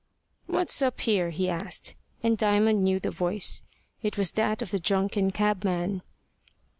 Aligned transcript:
"What's 0.47 0.81
up 0.81 1.01
here?" 1.01 1.29
he 1.29 1.47
asked, 1.47 1.93
and 2.23 2.35
Diamond 2.35 2.83
knew 2.83 2.99
the 2.99 3.11
voice. 3.11 3.61
It 4.01 4.17
was 4.17 4.31
that 4.31 4.63
of 4.63 4.71
the 4.71 4.79
drunken 4.79 5.29
cabman. 5.29 6.01